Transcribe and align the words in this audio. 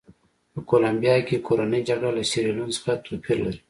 په 0.53 0.59
کولمبیا 0.69 1.15
کې 1.27 1.43
کورنۍ 1.47 1.81
جګړه 1.89 2.09
له 2.17 2.23
سیریلیون 2.31 2.69
څخه 2.75 2.91
توپیر 3.05 3.37
لري. 3.45 3.59